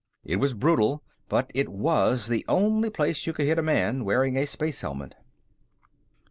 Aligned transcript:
It 0.25 0.37
was 0.37 0.55
brutal, 0.55 1.03
but 1.29 1.51
it 1.53 1.69
was 1.69 2.25
the 2.25 2.43
only 2.49 2.89
place 2.89 3.27
you 3.27 3.33
could 3.33 3.45
hit 3.45 3.59
a 3.59 3.61
man 3.61 4.03
wearing 4.03 4.35
a 4.35 4.47
space 4.47 4.81
helmet. 4.81 5.13